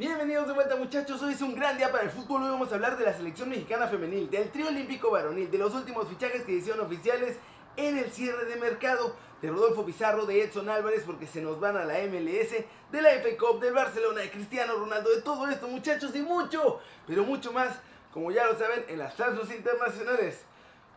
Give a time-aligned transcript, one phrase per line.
[0.00, 2.76] Bienvenidos de vuelta muchachos, hoy es un gran día para el fútbol, hoy vamos a
[2.76, 6.52] hablar de la selección mexicana femenil, del trío olímpico varonil, de los últimos fichajes que
[6.52, 7.36] hicieron oficiales
[7.76, 11.76] en el cierre de mercado, de Rodolfo Pizarro, de Edson Álvarez porque se nos van
[11.76, 15.68] a la MLS, de la FA Cup, del Barcelona, de Cristiano Ronaldo, de todo esto
[15.68, 17.78] muchachos y mucho, pero mucho más,
[18.10, 20.46] como ya lo saben, en las translos internacionales.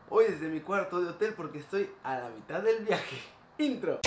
[0.08, 3.18] Hoy desde mi cuarto de hotel porque estoy a la mitad del viaje.
[3.58, 4.00] Intro.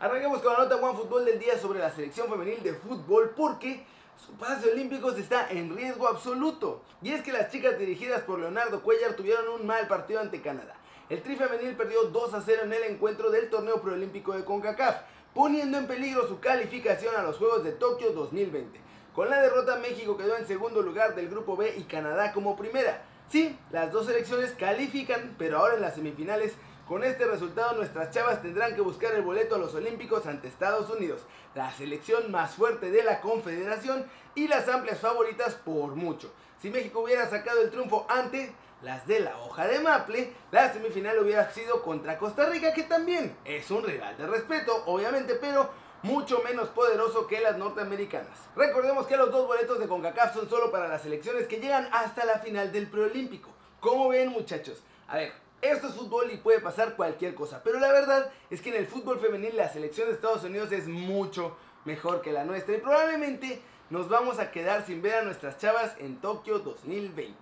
[0.00, 3.84] Arranquemos con la nota One Fútbol del día sobre la selección femenil de fútbol porque
[4.16, 6.80] su pase olímpicos está en riesgo absoluto.
[7.02, 10.74] Y es que las chicas dirigidas por Leonardo Cuellar tuvieron un mal partido ante Canadá.
[11.10, 15.02] El tri femenil perdió 2 a 0 en el encuentro del torneo preolímpico de CONCACAF,
[15.34, 18.80] poniendo en peligro su calificación a los Juegos de Tokio 2020.
[19.14, 23.02] Con la derrota México quedó en segundo lugar del grupo B y Canadá como primera.
[23.28, 26.54] Sí, las dos selecciones califican, pero ahora en las semifinales
[26.90, 30.90] con este resultado nuestras chavas tendrán que buscar el boleto a los Olímpicos ante Estados
[30.90, 31.20] Unidos,
[31.54, 36.32] la selección más fuerte de la Confederación y las amplias favoritas por mucho.
[36.60, 38.52] Si México hubiera sacado el triunfo ante
[38.82, 43.36] las de la hoja de Maple, la semifinal hubiera sido contra Costa Rica, que también
[43.44, 45.70] es un rival de respeto, obviamente, pero
[46.02, 48.36] mucho menos poderoso que las norteamericanas.
[48.56, 52.24] Recordemos que los dos boletos de CONCACAF son solo para las selecciones que llegan hasta
[52.24, 53.50] la final del preolímpico.
[53.78, 54.82] ¿Cómo ven muchachos?
[55.06, 58.70] A ver, esto es fútbol y puede pasar cualquier cosa, pero la verdad es que
[58.70, 62.74] en el fútbol femenil la selección de Estados Unidos es mucho mejor que la nuestra
[62.74, 67.36] y probablemente nos vamos a quedar sin ver a nuestras chavas en Tokio 2020.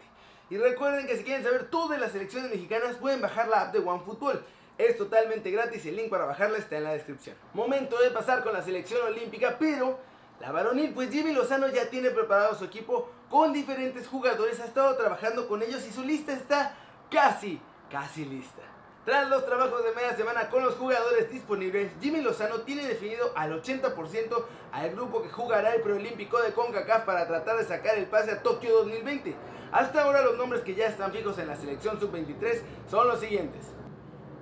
[0.50, 3.72] Y recuerden que si quieren saber todo de las selecciones mexicanas pueden bajar la app
[3.72, 4.42] de OneFootball.
[4.78, 7.36] Es totalmente gratis y el link para bajarla está en la descripción.
[7.53, 9.98] Momento de pasar con la selección olímpica, pero
[10.41, 14.97] la varonil, pues Jimmy Lozano ya tiene preparado su equipo con diferentes jugadores, ha estado
[14.97, 16.77] trabajando con ellos y su lista está
[17.10, 17.60] casi
[17.91, 18.62] casi lista.
[19.05, 23.62] Tras los trabajos de media semana con los jugadores disponibles, Jimmy Lozano tiene definido al
[23.62, 28.33] 80% al grupo que jugará el preolímpico de CONCACAF para tratar de sacar el pase
[28.33, 29.34] a Tokio 2020.
[29.72, 32.60] Hasta ahora los nombres que ya están fijos en la selección sub-23
[32.91, 33.66] son los siguientes.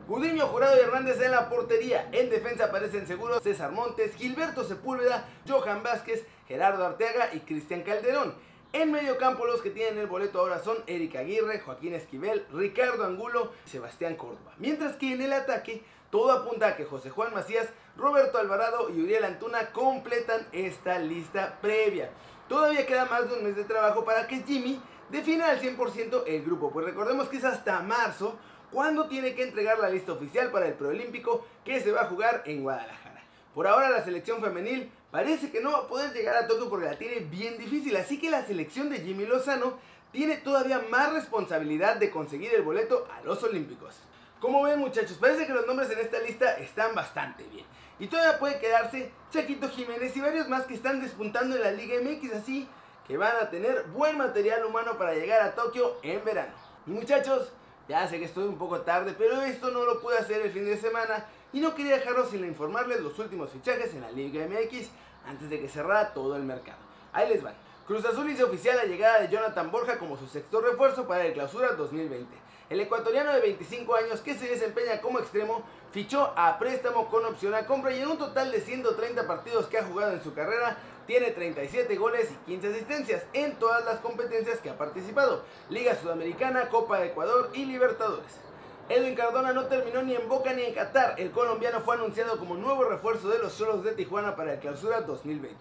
[0.08, 2.08] Gudiño, Jurado y Hernández en la portería.
[2.12, 8.34] En defensa aparecen seguros César Montes, Gilberto Sepúlveda, Johan Vázquez, Gerardo Arteaga y Cristian Calderón.
[8.72, 13.04] En medio campo los que tienen el boleto ahora son Erika Aguirre, Joaquín Esquivel, Ricardo
[13.04, 14.52] Angulo y Sebastián Córdoba.
[14.58, 19.00] Mientras que en el ataque todo apunta a que José Juan Macías, Roberto Alvarado y
[19.00, 22.10] Uriel Antuna completan esta lista previa.
[22.48, 26.42] Todavía queda más de un mes de trabajo para que Jimmy defina al 100% el
[26.44, 28.38] grupo, pues recordemos que es hasta marzo
[28.70, 32.42] cuando tiene que entregar la lista oficial para el preolímpico que se va a jugar
[32.46, 33.05] en Guadalajara.
[33.56, 36.84] Por ahora la selección femenil parece que no va a poder llegar a Tokio porque
[36.84, 39.78] la tiene bien difícil, así que la selección de Jimmy Lozano
[40.12, 43.94] tiene todavía más responsabilidad de conseguir el boleto a los Olímpicos.
[44.40, 47.64] Como ven muchachos, parece que los nombres en esta lista están bastante bien.
[47.98, 51.94] Y todavía puede quedarse Chaquito Jiménez y varios más que están despuntando en la Liga
[52.02, 52.68] MX, así
[53.08, 56.52] que van a tener buen material humano para llegar a Tokio en verano.
[56.86, 57.54] Y muchachos,
[57.88, 60.66] ya sé que estoy un poco tarde, pero esto no lo pude hacer el fin
[60.66, 64.88] de semana y no quería dejarlo sin informarles los últimos fichajes en la Liga MX
[65.26, 66.78] antes de que cerrara todo el mercado.
[67.12, 67.54] Ahí les van.
[67.86, 71.32] Cruz Azul hizo oficial la llegada de Jonathan Borja como su sexto refuerzo para el
[71.32, 72.26] clausura 2020.
[72.68, 75.62] El ecuatoriano de 25 años que se desempeña como extremo
[75.92, 79.78] fichó a préstamo con opción a compra y en un total de 130 partidos que
[79.78, 84.58] ha jugado en su carrera tiene 37 goles y 15 asistencias en todas las competencias
[84.58, 88.40] que ha participado, Liga Sudamericana, Copa de Ecuador y Libertadores.
[88.88, 91.16] Edwin Cardona no terminó ni en Boca ni en Qatar.
[91.18, 95.00] El colombiano fue anunciado como nuevo refuerzo de los Cholos de Tijuana para el clausura
[95.00, 95.56] 2020.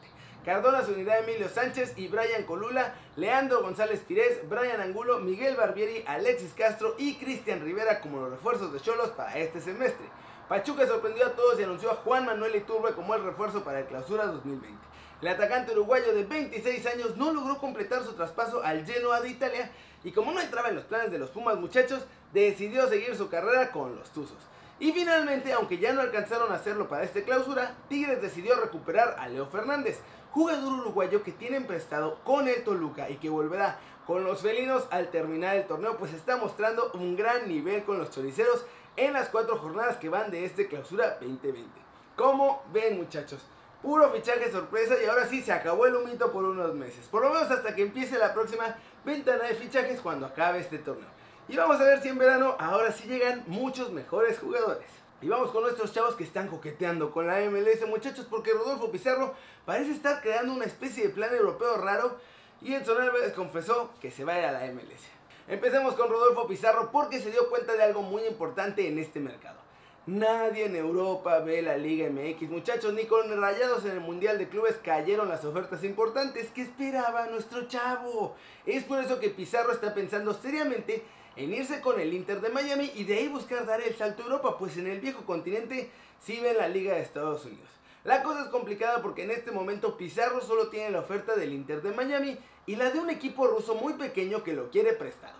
[0.45, 5.55] Cardona se unirá a Emilio Sánchez y Brian Colula, Leandro González Pires, Brian Angulo, Miguel
[5.55, 10.05] Barbieri, Alexis Castro y Cristian Rivera como los refuerzos de Cholos para este semestre.
[10.47, 13.85] Pachuca sorprendió a todos y anunció a Juan Manuel Iturbe como el refuerzo para el
[13.87, 14.77] clausura 2020.
[15.21, 19.71] El atacante uruguayo de 26 años no logró completar su traspaso al Genoa de Italia
[20.03, 23.71] y como no entraba en los planes de los Pumas muchachos, decidió seguir su carrera
[23.71, 24.37] con los Tuzos.
[24.79, 29.29] Y finalmente, aunque ya no alcanzaron a hacerlo para esta clausura, Tigres decidió recuperar a
[29.29, 29.99] Leo Fernández,
[30.31, 35.09] jugador uruguayo que tiene prestado con el Toluca y que volverá con los felinos al
[35.09, 38.65] terminar el torneo, pues está mostrando un gran nivel con los choriceros
[38.97, 41.67] en las cuatro jornadas que van de este clausura 2020.
[42.15, 43.41] Como ven muchachos,
[43.85, 47.29] puro fichaje sorpresa y ahora sí se acabó el humito por unos meses, por lo
[47.29, 51.07] menos hasta que empiece la próxima ventana de fichajes cuando acabe este torneo.
[51.47, 54.87] Y vamos a ver si en verano ahora sí llegan muchos mejores jugadores.
[55.21, 59.35] Y vamos con nuestros chavos que están coqueteando con la MLS, muchachos, porque Rodolfo Pizarro
[59.67, 62.17] parece estar creando una especie de plan europeo raro
[62.61, 65.03] y Edson Álvarez confesó que se va a ir a la MLS.
[65.47, 69.64] Empecemos con Rodolfo Pizarro porque se dio cuenta de algo muy importante en este mercado.
[70.07, 74.47] Nadie en Europa ve la Liga MX, muchachos, ni con rayados en el Mundial de
[74.47, 78.35] Clubes cayeron las ofertas importantes que esperaba nuestro chavo.
[78.67, 81.03] Es por eso que Pizarro está pensando seriamente
[81.35, 84.25] en irse con el Inter de Miami y de ahí buscar dar el salto a
[84.25, 87.69] Europa, pues en el viejo continente sí ven la Liga de Estados Unidos.
[88.03, 91.81] La cosa es complicada porque en este momento Pizarro solo tiene la oferta del Inter
[91.81, 92.37] de Miami
[92.67, 95.39] y la de un equipo ruso muy pequeño que lo quiere prestado.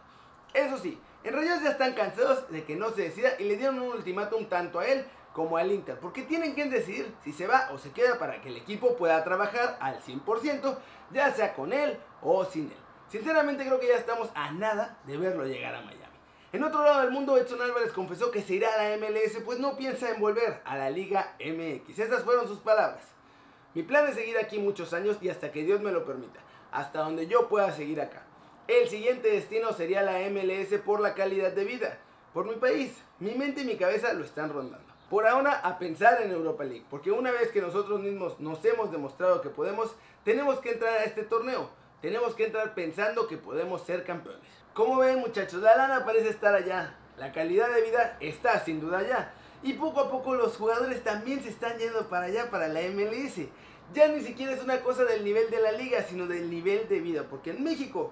[0.56, 3.80] Eso sí, en Rayados ya están cansados de que no se decida y le dieron
[3.80, 7.70] un ultimátum tanto a él como al Inter, porque tienen que decidir si se va
[7.74, 10.78] o se queda para que el equipo pueda trabajar al 100%,
[11.12, 12.78] ya sea con él o sin él.
[13.10, 16.06] Sinceramente creo que ya estamos a nada de verlo llegar a Miami.
[16.54, 19.60] En otro lado del mundo, Edson Álvarez confesó que se irá a la MLS, pues
[19.60, 22.00] no piensa en volver a la Liga MX.
[22.00, 23.04] Esas fueron sus palabras.
[23.74, 26.40] Mi plan es seguir aquí muchos años y hasta que Dios me lo permita,
[26.72, 28.24] hasta donde yo pueda seguir acá.
[28.68, 32.00] El siguiente destino sería la MLS por la calidad de vida.
[32.34, 34.92] Por mi país, mi mente y mi cabeza lo están rondando.
[35.08, 38.92] Por ahora a pensar en Europa League, porque una vez que nosotros mismos nos hemos
[38.92, 41.70] demostrado que podemos, tenemos que entrar a este torneo.
[42.02, 44.42] Tenemos que entrar pensando que podemos ser campeones.
[44.74, 46.98] Como ven muchachos, la lana parece estar allá.
[47.18, 49.32] La calidad de vida está sin duda allá.
[49.62, 53.48] Y poco a poco los jugadores también se están yendo para allá, para la MLS.
[53.94, 57.00] Ya ni siquiera es una cosa del nivel de la liga, sino del nivel de
[57.00, 57.28] vida.
[57.30, 58.12] Porque en México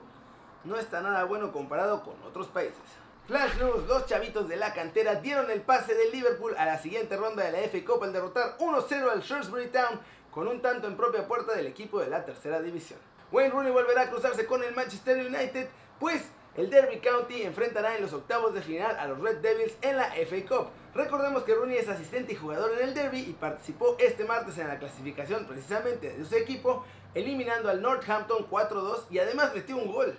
[0.64, 2.82] no está nada bueno comparado con otros países.
[3.28, 7.16] Flash News, los chavitos de la cantera dieron el pase del Liverpool a la siguiente
[7.16, 10.00] ronda de la FA Cup al derrotar 1-0 al Shrewsbury Town
[10.30, 13.00] con un tanto en propia puerta del equipo de la tercera división.
[13.32, 15.70] Wayne Rooney volverá a cruzarse con el Manchester United,
[16.00, 16.24] pues
[16.56, 20.12] el Derby County enfrentará en los octavos de final a los Red Devils en la
[20.12, 20.68] FA Cup.
[20.94, 24.68] Recordemos que Rooney es asistente y jugador en el Derby y participó este martes en
[24.68, 26.86] la clasificación precisamente de su equipo,
[27.16, 30.16] eliminando al Northampton 4-2 y además metió un gol.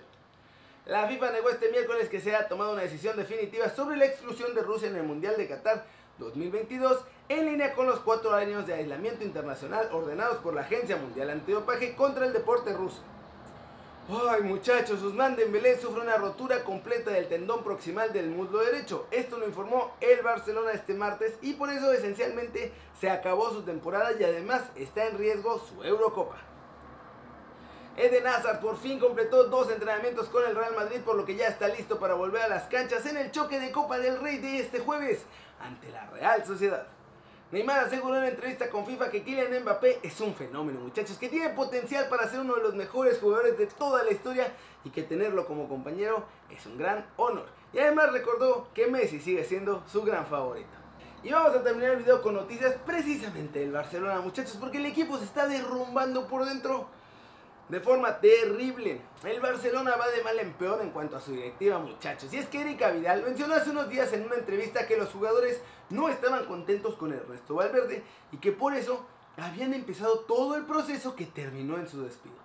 [0.86, 4.54] La FIFA negó este miércoles que se ha tomado una decisión definitiva sobre la exclusión
[4.54, 5.86] de Rusia en el Mundial de Qatar
[6.18, 11.30] 2022 en línea con los cuatro años de aislamiento internacional ordenados por la Agencia Mundial
[11.30, 13.00] Antidopaje contra el deporte ruso.
[14.28, 19.06] Ay muchachos, Usman Dembélé sufre una rotura completa del tendón proximal del muslo derecho.
[19.10, 24.12] Esto lo informó el Barcelona este martes y por eso esencialmente se acabó su temporada
[24.20, 26.36] y además está en riesgo su Eurocopa.
[27.96, 31.46] Eden Hazard por fin completó dos entrenamientos con el Real Madrid, por lo que ya
[31.46, 34.58] está listo para volver a las canchas en el choque de Copa del Rey de
[34.58, 35.22] este jueves
[35.60, 36.88] ante la Real Sociedad.
[37.52, 41.28] Neymar aseguró en una entrevista con FIFA que Kylian Mbappé es un fenómeno, muchachos, que
[41.28, 44.52] tiene potencial para ser uno de los mejores jugadores de toda la historia
[44.82, 47.46] y que tenerlo como compañero es un gran honor.
[47.72, 50.68] Y además recordó que Messi sigue siendo su gran favorito.
[51.22, 55.16] Y vamos a terminar el video con noticias precisamente del Barcelona, muchachos, porque el equipo
[55.16, 56.88] se está derrumbando por dentro
[57.68, 59.00] de forma terrible.
[59.24, 62.32] El Barcelona va de mal en peor en cuanto a su directiva, muchachos.
[62.32, 65.60] Y es que Erika Vidal mencionó hace unos días en una entrevista que los jugadores
[65.90, 68.02] no estaban contentos con el resto Valverde
[68.32, 69.06] y que por eso
[69.36, 72.36] habían empezado todo el proceso que terminó en su despido.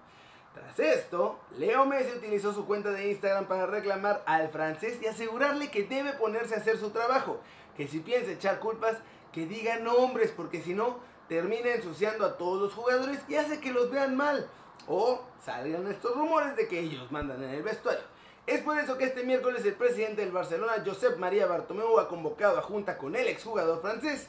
[0.53, 5.69] Tras esto, Leo Messi utilizó su cuenta de Instagram para reclamar al francés y asegurarle
[5.69, 7.39] que debe ponerse a hacer su trabajo,
[7.77, 8.97] que si piensa echar culpas,
[9.31, 13.71] que diga nombres, porque si no, termina ensuciando a todos los jugadores y hace que
[13.71, 14.49] los vean mal
[14.89, 18.03] o salgan estos rumores de que ellos mandan en el vestuario.
[18.47, 22.57] Es por eso que este miércoles el presidente del Barcelona, Josep María Bartomeu, ha convocado
[22.57, 24.27] a junta con el exjugador francés.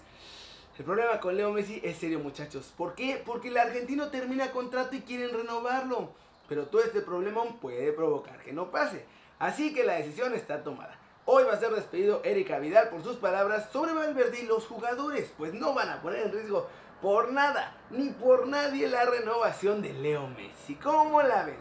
[0.78, 2.72] El problema con Leo Messi es serio, muchachos.
[2.76, 3.22] ¿Por qué?
[3.24, 6.10] Porque el argentino termina contrato y quieren renovarlo.
[6.48, 9.04] Pero todo este problema puede provocar que no pase.
[9.38, 10.98] Así que la decisión está tomada.
[11.24, 15.32] Hoy va a ser despedido Erika Vidal por sus palabras sobre Valverde y los jugadores,
[15.36, 16.66] pues no van a poner en riesgo
[17.00, 20.74] por nada, ni por nadie la renovación de Leo Messi.
[20.76, 21.56] ¿Cómo la ven?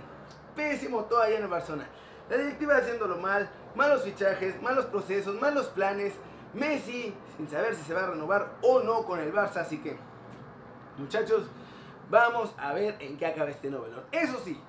[0.56, 1.88] Pésimo todavía en el Barcelona.
[2.30, 6.14] La directiva haciéndolo mal, malos fichajes, malos procesos, malos planes.
[6.54, 9.58] Messi sin saber si se va a renovar o no con el Barça.
[9.58, 9.98] Así que,
[10.98, 11.44] muchachos,
[12.10, 14.04] vamos a ver en qué acaba este novelón.
[14.12, 14.62] Eso sí,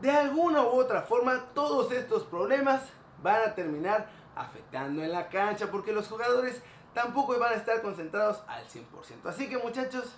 [0.00, 2.82] de alguna u otra forma, todos estos problemas
[3.22, 6.62] van a terminar afectando en la cancha porque los jugadores
[6.94, 8.84] tampoco van a estar concentrados al 100%.
[9.24, 10.14] Así que muchachos,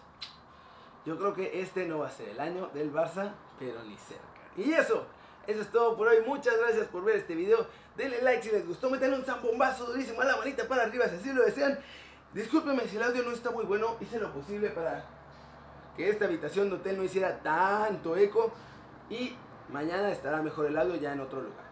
[1.05, 4.25] yo creo que este no va a ser el año del Barça, pero ni cerca.
[4.57, 5.07] Y eso,
[5.47, 6.19] eso es todo por hoy.
[6.27, 7.67] Muchas gracias por ver este video.
[7.97, 11.17] Denle like si les gustó, metanle un zambombazo durísimo a la manita para arriba si
[11.17, 11.79] así lo desean.
[12.33, 15.05] Discúlpenme si el audio no está muy bueno, hice lo posible para
[15.97, 18.53] que esta habitación de hotel no hiciera tanto eco
[19.09, 19.37] y
[19.69, 21.65] mañana estará mejor el audio ya en otro lugar.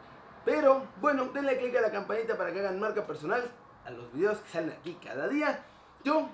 [0.45, 3.49] Pero bueno, denle click a la campanita para que hagan marca personal
[3.89, 5.65] a los videos que salen aquí cada día.
[6.05, 6.29] Yo,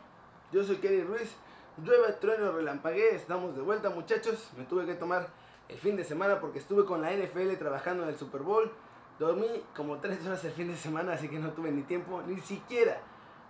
[0.53, 1.37] yo soy Kenny Ruiz.
[1.79, 4.51] Llueve, trueno, relampagué, estamos de vuelta muchachos.
[4.57, 5.29] Me tuve que tomar
[5.69, 8.71] el fin de semana porque estuve con la NFL trabajando en el Super Bowl.
[9.19, 12.41] Dormí como tres horas el fin de semana, así que no tuve ni tiempo ni
[12.41, 13.01] siquiera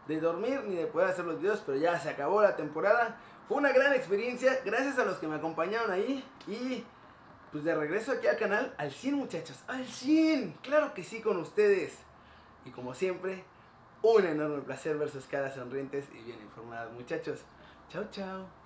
[0.07, 3.19] de dormir ni de poder hacer los videos, pero ya se acabó la temporada.
[3.49, 6.85] Fue una gran experiencia, gracias a los que me acompañaron ahí y
[7.53, 11.39] pues de regreso aquí al canal al 100 muchachos, al 100, claro que sí con
[11.39, 11.99] ustedes.
[12.67, 13.45] Y como siempre,
[14.13, 17.41] un enorme placer ver sus caras sonrientes y bien informadas, muchachos.
[17.89, 18.64] Chao, chao.